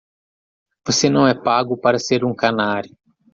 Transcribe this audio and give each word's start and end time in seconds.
Você 0.83 1.11
não 1.11 1.27
é 1.27 1.35
pago 1.35 1.77
para 1.77 1.99
ser 1.99 2.25
um 2.25 2.33
canário. 2.33 2.97